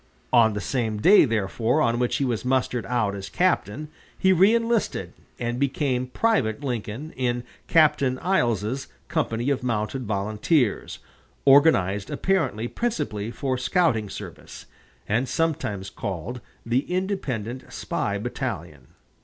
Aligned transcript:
On 0.33 0.53
the 0.53 0.61
same 0.61 0.97
day, 0.99 1.25
therefore, 1.25 1.79
on 1.79 1.99
which 1.99 2.15
he 2.15 2.25
was 2.25 2.43
mustered 2.43 2.87
out 2.87 3.13
as 3.13 3.29
captain, 3.29 3.87
he 4.17 4.33
reënlisted, 4.33 5.09
and 5.37 5.59
became 5.59 6.07
Private 6.07 6.63
Lincoln 6.63 7.13
in 7.15 7.43
Captain 7.67 8.17
Iles's 8.17 8.87
company 9.09 9.51
of 9.51 9.61
mounted 9.61 10.07
volunteers, 10.07 10.97
organized 11.45 12.09
apparently 12.09 12.67
principally 12.67 13.29
for 13.29 13.59
scouting 13.59 14.09
service, 14.09 14.65
and 15.07 15.29
sometimes 15.29 15.91
called 15.91 16.41
the 16.65 16.91
Independent 16.91 17.71
Spy 17.71 18.17
Battalion. 18.17 18.87